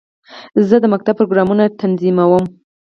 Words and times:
زه 0.67 0.75
د 0.79 0.85
ښوونځي 0.89 1.11
پروګرامونه 1.19 1.63
تنظیموم. 1.81 2.43